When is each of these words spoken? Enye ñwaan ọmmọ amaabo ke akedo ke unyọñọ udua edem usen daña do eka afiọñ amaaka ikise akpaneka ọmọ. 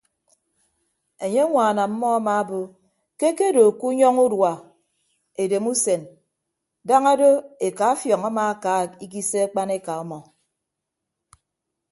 Enye 1.25 1.43
ñwaan 1.49 1.77
ọmmọ 1.85 2.07
amaabo 2.17 2.59
ke 3.19 3.25
akedo 3.31 3.63
ke 3.79 3.83
unyọñọ 3.89 4.21
udua 4.27 4.53
edem 5.41 5.65
usen 5.73 6.01
daña 6.87 7.11
do 7.19 7.29
eka 7.65 7.83
afiọñ 7.93 8.21
amaaka 8.29 8.71
ikise 9.05 9.37
akpaneka 9.45 9.91
ọmọ. 10.03 10.19